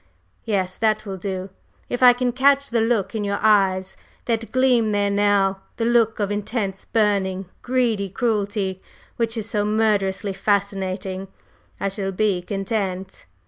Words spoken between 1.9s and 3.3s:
I can catch the look in